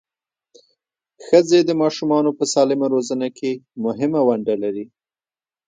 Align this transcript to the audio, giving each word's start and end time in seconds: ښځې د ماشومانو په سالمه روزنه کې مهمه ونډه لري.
ښځې 1.25 1.59
د 1.65 1.69
ماشومانو 1.81 2.29
په 2.37 2.43
سالمه 2.53 2.87
روزنه 2.93 3.27
کې 3.37 3.51
مهمه 3.85 4.21
ونډه 4.27 4.55
لري. 4.63 4.85